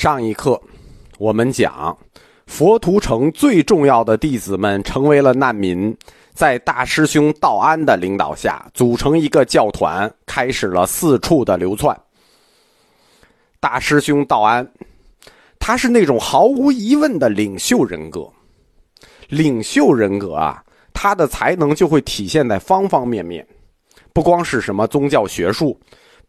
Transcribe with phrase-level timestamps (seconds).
[0.00, 0.58] 上一课，
[1.18, 1.94] 我们讲
[2.46, 5.94] 佛图城最重要的弟子们成为了难民，
[6.32, 11.94] 在大师兄道安的领导下，组成一个教团，开始了四处的流窜。
[13.60, 14.66] 大师兄道安，
[15.58, 18.26] 他是那种毫无疑问的领袖人格。
[19.28, 20.64] 领袖人格啊，
[20.94, 23.46] 他的才能就会体现在方方面面，
[24.14, 25.78] 不光是什么宗教学术，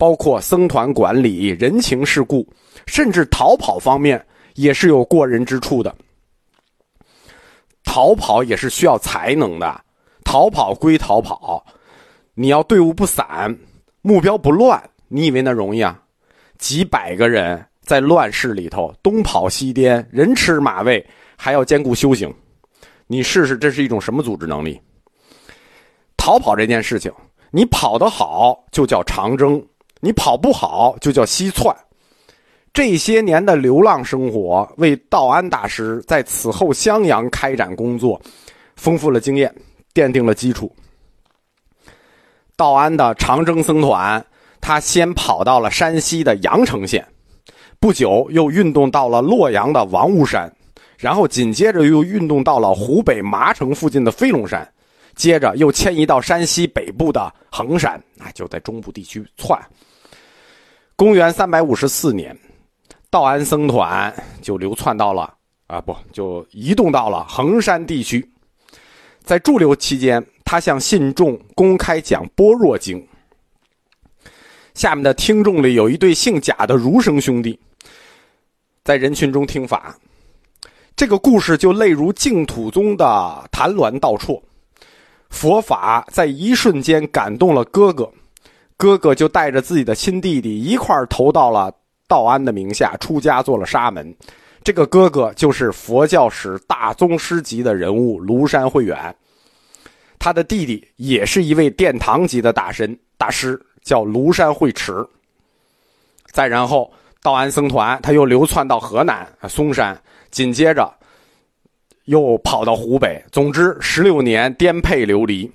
[0.00, 2.48] 包括僧团管理、人情世故。
[2.86, 5.94] 甚至逃跑方面也是有过人之处的。
[7.84, 9.84] 逃跑也是需要才能的。
[10.24, 11.62] 逃跑归逃跑，
[12.32, 13.54] 你要队伍不散，
[14.00, 14.82] 目标不乱。
[15.08, 16.00] 你以为那容易啊？
[16.56, 21.04] 几百个人在乱世里头东跑西颠，人吃马喂，
[21.36, 22.32] 还要兼顾修行。
[23.06, 24.80] 你试试，这是一种什么组织能力？
[26.16, 27.12] 逃跑这件事情，
[27.50, 29.62] 你跑得好就叫长征，
[30.00, 31.74] 你跑不好就叫西窜。
[32.72, 38.20] 这些年的流浪生活，为道安大师在此后襄阳开展工作，
[38.76, 39.52] 丰富了经验，
[39.92, 40.74] 奠定了基础。
[42.56, 44.24] 道安的长征僧团，
[44.60, 47.04] 他先跑到了山西的阳城县，
[47.80, 50.48] 不久又运动到了洛阳的王屋山，
[50.96, 54.70] 然后紧接着又运动到了湖北麻城附近的飞龙山，
[55.16, 59.60] 接着又迁移到山西北部的衡山，那，就在中部地区窜。
[61.00, 62.38] 公元三百五十四年。
[63.08, 65.32] 道安僧团就流窜到了
[65.66, 68.30] 啊，不就移动到了衡山地区。
[69.24, 72.98] 在驻留期间，他向信众公开讲《般若经》。
[74.74, 77.58] 下面的听众里有一对姓贾的儒生兄弟，
[78.84, 79.96] 在人群中听法。
[80.94, 84.38] 这个故事就类如净土宗的谭鸾道绰，
[85.30, 88.12] 佛法在一瞬间感动了哥哥，
[88.80, 91.70] 哥哥就带着自己的亲弟弟一块投到了。
[92.08, 94.12] 道安的名下出家做了沙门，
[94.64, 99.14] 这个哥哥就是佛教史大宗师级的人物庐山慧远，
[100.18, 105.06] 他的弟弟也是一位殿堂级的大神大师，叫庐山慧持。
[106.32, 106.90] 再然后，
[107.22, 109.96] 道安僧团他又流窜到河南嵩山，
[110.32, 110.92] 紧接着
[112.06, 115.48] 又跑到湖北，总之十六年颠沛流离。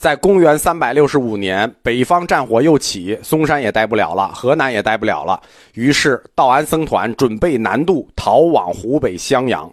[0.00, 5.38] 在公元三百六十五年，北方战火又起，嵩山也待不了了，河南也待不了了。
[5.74, 9.70] 于是道安僧团准备南渡，逃往湖北襄阳。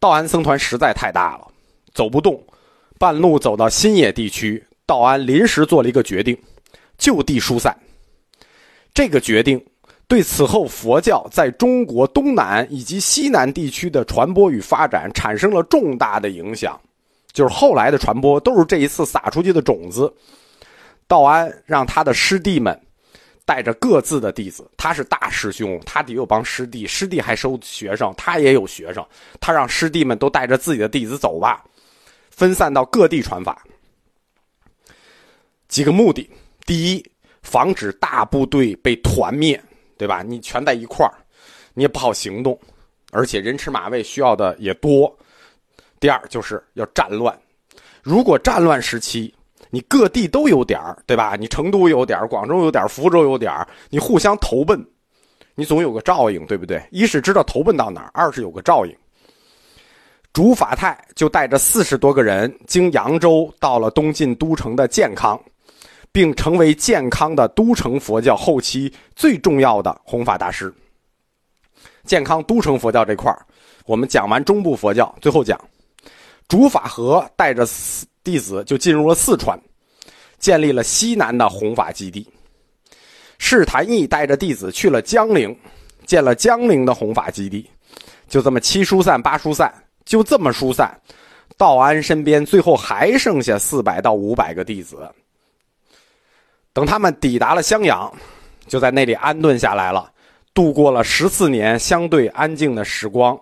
[0.00, 1.46] 道安僧团实在太大了，
[1.94, 2.42] 走不动，
[2.98, 6.36] 半路走到新野地区，道安临时做了一个决定，
[6.98, 7.72] 就地疏散。
[8.92, 9.64] 这个决定
[10.08, 16.76] 对此后佛教在中国东南以及西南地区的传播与发展产生了重大的影响。
[17.36, 20.10] 就是后来的传播都是这一次撒出去的种子。
[21.06, 22.80] 道安让他的师弟们
[23.44, 29.06] 带着各自的弟子，他是大师兄，他得有帮师弟，师弟还收学生，他也有学生。
[29.38, 31.62] 他让师弟们都带着自己的弟子走吧，
[32.30, 33.62] 分散到各地传法。
[35.68, 36.30] 几个目的：
[36.64, 37.04] 第一，
[37.42, 39.62] 防止大部队被团灭，
[39.98, 40.22] 对吧？
[40.22, 41.12] 你全在一块儿，
[41.74, 42.58] 你也不好行动，
[43.12, 45.14] 而且人吃马喂，需要的也多。
[45.98, 47.36] 第二就是要战乱，
[48.02, 49.34] 如果战乱时期
[49.70, 51.36] 你各地都有点儿对吧？
[51.36, 54.84] 你成都有点儿广州有点福州有点你互相投奔，
[55.54, 56.82] 你总有个照应，对不对？
[56.90, 58.96] 一是知道投奔到哪儿，二是有个照应。
[60.32, 65.40] 主法泰就带着四十多个人经扬州到了东晋都城的建康，
[66.12, 70.72] 并成为建康的都城佛教后期最重要的弘法大师。
[72.04, 73.34] 建康都城佛教这块
[73.86, 75.58] 我们讲完中部佛教，最后讲。
[76.48, 77.66] 竺法和带着
[78.22, 79.58] 弟子就进入了四川，
[80.38, 82.28] 建立了西南的弘法基地。
[83.38, 85.54] 释坛义带着弟子去了江陵，
[86.06, 87.68] 建了江陵的弘法基地。
[88.28, 89.72] 就这么七疏散八疏散，
[90.04, 90.98] 就这么疏散。
[91.56, 95.08] 道安身边最后还剩下四百到五百个弟子。
[96.72, 98.12] 等他们抵达了襄阳，
[98.66, 100.12] 就在那里安顿下来了，
[100.52, 103.38] 度过了十四年相对安静的时光。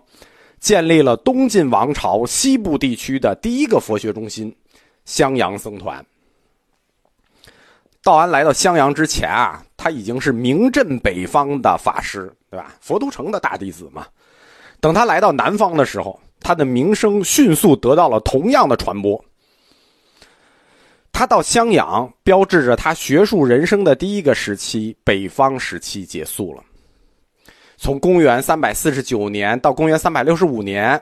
[0.65, 4.51] 建立了东晋王朝西部地区的第一个佛学中心——
[5.05, 6.03] 襄阳僧团。
[8.03, 12.75] 道安来到襄阳之前啊，他已经是名震北方的法师，对吧？
[12.81, 14.07] 佛都城的大弟子嘛。
[14.81, 19.23] 等他来到南方的时候，他的名声迅速得到了同样的传播。
[21.13, 26.65] 他到襄阳，标志着他学术人生的第一个时期——北方时期结束了。
[27.77, 31.01] 从公元三百四十九年到公元三百六十五年，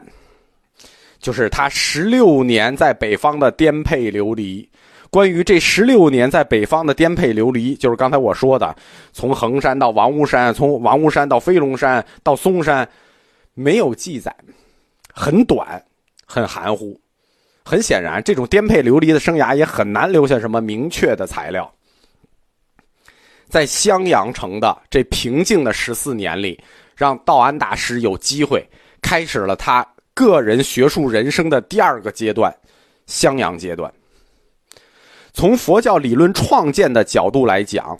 [1.19, 4.69] 就是他十六年在北方的颠沛流离。
[5.11, 8.75] 关于这十六年在北方的颠沛流离，就是刚才我说的，
[9.13, 12.89] 从衡山到王屋山，从王屋山到飞龙山到嵩山，
[13.53, 14.35] 没有记载，
[15.13, 15.85] 很短，
[16.25, 16.99] 很含糊。
[17.63, 21.71] 很显然，这种颠沛流离的生涯也很难留下什么明确的材料。
[23.53, 26.59] 在襄阳城的这平静的十四年里，
[26.97, 28.67] 让道安大师有机会
[29.03, 32.51] 开始了他个人学术人生的第二个阶段——
[33.05, 33.93] 襄阳阶段。
[35.35, 37.95] 从佛教理论创建的角度来讲，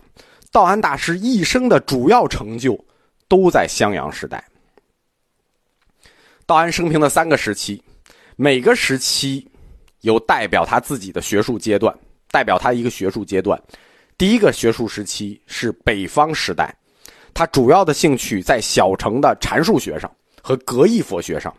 [0.51, 2.83] 道安大师一生的主要成就
[3.29, 4.43] 都在襄阳时代。
[6.47, 7.83] 道安生平的三个时期，
[8.37, 9.47] 每个时期
[10.01, 11.95] 有代表他自己的学术阶段，
[12.31, 13.63] 代表他一个学术阶段。
[14.17, 16.75] 第一个学术时期是北方时代，
[17.35, 20.11] 他主要的兴趣在小乘的禅术学上
[20.43, 21.53] 和格义佛学上。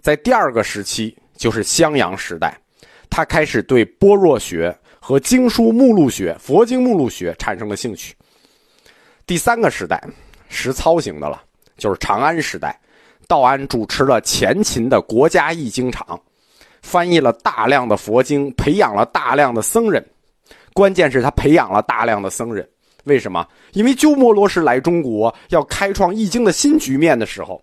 [0.00, 2.56] 在第二个时期就是襄阳时代。
[3.08, 8.14] 他开始对般若学和经书目录学、佛经目录学产生了兴趣。
[9.24, 10.02] 第三个时代，
[10.48, 11.40] 实操型的了，
[11.78, 12.78] 就是长安时代。
[13.28, 16.20] 道安主持了前秦的国家译经场，
[16.82, 20.04] 翻译了大量的佛经，培养了大量的僧人。
[20.76, 22.68] 关键是他培养了大量的僧人。
[23.04, 23.46] 为什么？
[23.72, 27.62] 因为鸠摩罗什来中国要开创易经的新局面的时候。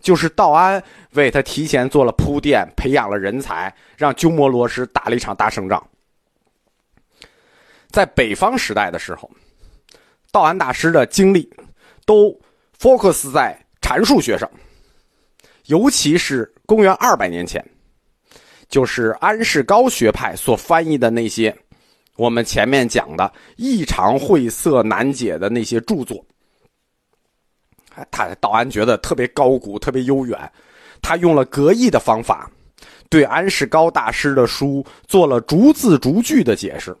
[0.00, 0.82] 就是道安
[1.12, 5.80] 为他提前做了铺垫，培养了人才，让鸠摩罗什打了一场大胜仗。
[7.88, 9.30] 在北方时代的时候，
[10.32, 11.48] 道安大师的精力
[12.04, 12.36] 都
[12.76, 14.50] focus 在禅术学上，
[15.66, 17.64] 尤其是公元二百年前，
[18.68, 21.56] 就是安世高学派所翻译的那些
[22.16, 26.24] 我们前面讲的异常晦涩难解的那些著作。
[28.10, 30.38] 他道安觉得特别高古，特别悠远。
[31.02, 32.50] 他用了格义的方法，
[33.10, 36.96] 对安世高大师的书做了逐字逐句的解释，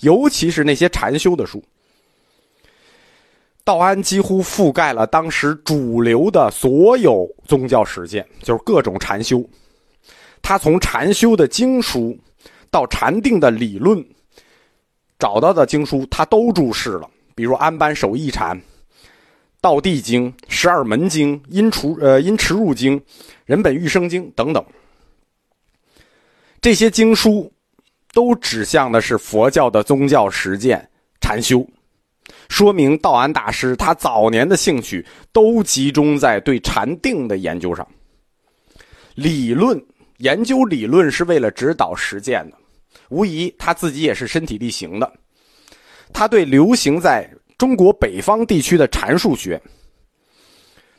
[0.00, 1.62] 尤其是那些禅修的书。
[3.64, 9.44] 道安几乎覆盖了当时主流的所有宗教实践，就是各种禅修。
[10.40, 12.18] 他从禅修的经书
[12.70, 14.02] 到禅定的理论，
[15.20, 18.60] 找到的经书他都注释了，比如安般守义禅。
[19.62, 22.98] 道地经、十二门经、因除呃因持入经、
[23.44, 24.64] 人本欲生经等等，
[26.62, 27.52] 这些经书
[28.14, 30.88] 都指向的是佛教的宗教实践
[31.20, 31.62] 禅修，
[32.48, 37.86] 说明道安大师他早年的兴趣都集中在对禅定的研究上。
[39.14, 39.78] 理论
[40.16, 42.56] 研究理论是为了指导实践的，
[43.10, 45.12] 无疑他自己也是身体力行的，
[46.12, 47.30] 他对流行在。
[47.58, 49.60] 中国北方地区的禅术学，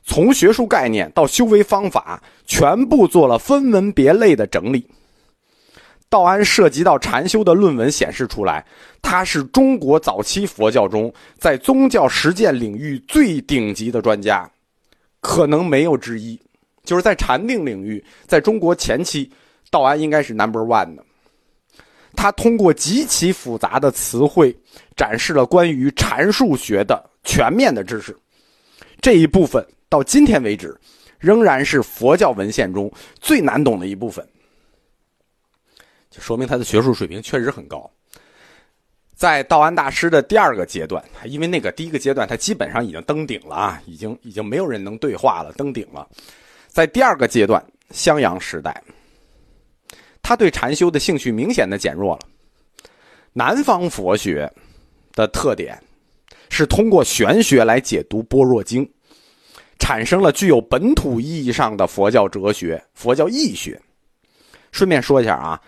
[0.04, 4.88] 从学术概念到修为方法，全部做了分门别类的整理。
[6.08, 8.64] 道安涉及到禅修的论文显示出来，
[9.02, 14.48] 他是中国早期佛教中在宗教实践领域最顶级的专家，
[15.20, 16.40] 可能没有之一。
[16.84, 19.32] 就是在禅定领域，在中国前期，
[19.72, 21.04] 道安应该是 number one 的。
[22.16, 24.56] 他通过极其复杂的词汇，
[24.96, 28.16] 展示了关于禅术学的全面的知识。
[29.02, 30.78] 这一部分到今天为止，
[31.18, 34.28] 仍然是佛教文献中最难懂的一部分。
[36.10, 37.90] 就说明他的学术水平确实很高。
[39.16, 46.08] 在道安大师的第二个阶段，因为那个第一个阶段他基本上已经登顶了啊，已经已经没有人能对话了，登顶了。
[46.68, 48.84] 在第二个阶段，襄阳时代。
[50.32, 52.20] 他对禅修的兴趣明显的减弱了。
[53.34, 54.50] 南方佛学
[55.12, 55.78] 的特点
[56.50, 58.90] 是通过玄学来解读般若经，
[59.78, 63.78] 产生了具有本土意义上的佛教哲学、佛教义学。
[64.72, 65.62] 顺便说一下啊，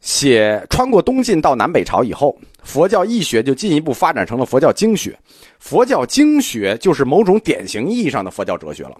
[0.00, 5.14] 写穿过东晋到南北朝以后，佛教义学就进一步发展成了佛教经学。
[5.58, 8.98] 佛教经学就是某种典型意义上的佛教哲学了。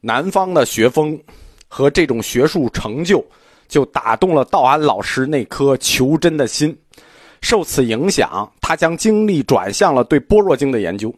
[0.00, 1.22] 南方的学风。
[1.68, 3.24] 和这种学术成就，
[3.68, 6.76] 就打动了道安老师那颗求真的心。
[7.40, 11.14] 受此影响，他将精力转向了对般若经的研究。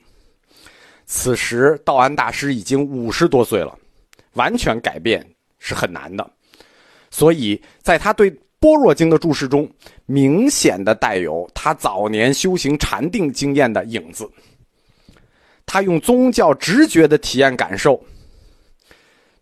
[1.06, 3.74] 此时，道安大师已经五十多岁了，
[4.34, 5.26] 完全改变
[5.58, 6.30] 是很难的。
[7.10, 8.30] 所以，在他对
[8.60, 9.68] 般若经的注释中，
[10.04, 14.30] 明显的带有他早年修行禅定经验的影子。
[15.64, 18.00] 他用宗教直觉的体验感受。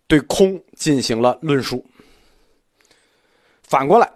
[0.09, 1.85] 对空进行了论述。
[3.61, 4.11] 反过来，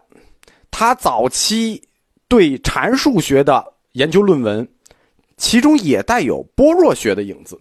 [0.71, 1.81] 他早期
[2.27, 4.67] 对禅术学的研究论文，
[5.37, 7.57] 其中也带有般若学的影子。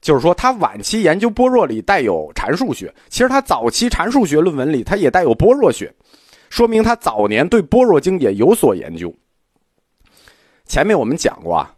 [0.00, 5.94] 就是说，他晚期研究般若里带有禅术学，其实他早期禅术学论文里他也带有般若学。
[6.50, 9.14] 说明他早年对般若经也有所研究。
[10.66, 11.74] 前面我们讲过啊，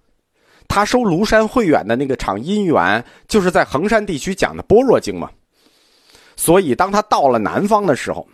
[0.66, 5.30] 他收庐山慧远的那个场因缘，就是在衡山地区讲的般若经嘛。
[6.37, 8.28] 所以，当他到了南方的时候，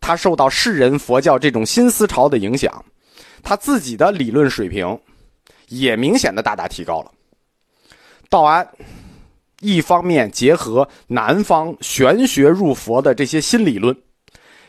[0.00, 2.84] 他受到世人佛教这种新思潮的影响，
[3.42, 4.98] 他自己的理论水平
[5.68, 7.10] 也明显的大大提高了。
[8.30, 8.66] 道安
[9.60, 13.96] 一方面结合南方玄学入佛的这些新理论，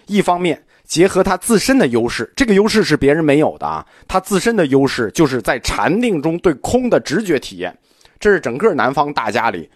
[0.08, 3.86] 一方面结合他自身的优势，这个优势是别人没有的啊。
[4.08, 7.76] 他自身的优势就是在禅定中对空的直觉体验，
[8.20, 9.70] 这是整个南方大家里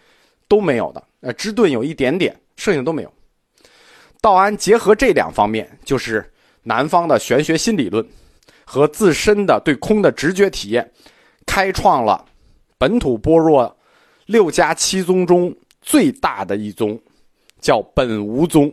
[0.48, 1.04] 都没有的。
[1.22, 3.14] 呃，知顿有一点点，剩下的都没有。
[4.20, 6.30] 道安结合这两方面，就是
[6.64, 8.06] 南方的玄学新理论
[8.66, 10.92] 和自身的对空的直觉体验，
[11.46, 12.26] 开创了
[12.78, 13.78] 本土般若
[14.26, 17.00] 六家七宗中最大的一宗，
[17.62, 18.70] 叫本无宗。